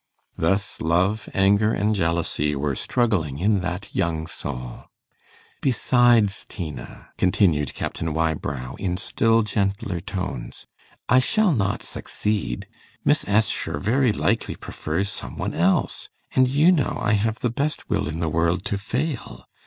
Thus 0.35 0.81
love, 0.81 1.29
anger, 1.31 1.75
and 1.75 1.93
jealousy 1.93 2.55
were 2.55 2.73
struggling 2.73 3.37
in 3.37 3.59
that 3.59 3.93
young 3.95 4.25
soul. 4.25 4.85
'Besides, 5.61 6.43
Tina,' 6.49 7.09
continued 7.19 7.75
Captain 7.75 8.11
Wybrow 8.11 8.75
in 8.79 8.97
still 8.97 9.43
gentler 9.43 9.99
tones, 9.99 10.65
'I 11.07 11.19
shall 11.19 11.53
not 11.53 11.83
succeed. 11.83 12.67
Miss 13.05 13.23
Assher 13.25 13.77
very 13.77 14.11
likely 14.11 14.55
prefers 14.55 15.07
some 15.07 15.37
one 15.37 15.53
else; 15.53 16.09
and 16.33 16.47
you 16.47 16.71
know 16.71 16.97
I 16.99 17.13
have 17.13 17.41
the 17.41 17.51
best 17.51 17.87
will 17.87 18.07
in 18.07 18.21
the 18.21 18.27
world 18.27 18.65
to 18.65 18.79
fail. 18.79 19.45